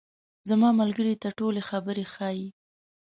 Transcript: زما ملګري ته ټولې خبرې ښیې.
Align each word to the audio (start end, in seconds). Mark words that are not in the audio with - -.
زما 0.49 0.69
ملګري 0.81 1.15
ته 1.21 1.29
ټولې 1.37 1.61
خبرې 1.69 2.05
ښیې. 2.13 2.47